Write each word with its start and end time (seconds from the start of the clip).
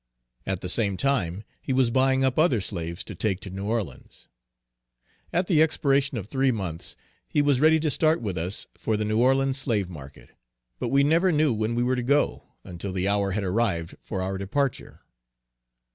At 0.47 0.61
the 0.61 0.67
same 0.67 0.97
time 0.97 1.43
he 1.61 1.73
was 1.73 1.91
buying 1.91 2.23
up 2.25 2.39
other 2.39 2.59
slaves 2.59 3.03
to 3.03 3.13
take 3.13 3.39
to 3.41 3.51
New 3.51 3.65
Orleans. 3.67 4.27
At 5.31 5.45
the 5.45 5.61
expiration 5.61 6.17
of 6.17 6.25
three 6.25 6.51
months 6.51 6.95
he 7.27 7.39
was 7.39 7.61
ready 7.61 7.79
to 7.81 7.91
start 7.91 8.19
with 8.19 8.35
us 8.35 8.65
for 8.75 8.97
the 8.97 9.05
New 9.05 9.21
Orleans 9.21 9.59
slave 9.59 9.91
market, 9.91 10.31
but 10.79 10.87
we 10.89 11.03
never 11.03 11.31
knew 11.31 11.53
when 11.53 11.75
we 11.75 11.83
were 11.83 11.95
to 11.95 12.01
go, 12.01 12.45
until 12.63 12.91
the 12.91 13.07
hour 13.07 13.29
had 13.33 13.43
arrived 13.43 13.95
for 14.01 14.23
our 14.23 14.39
departure. 14.39 15.01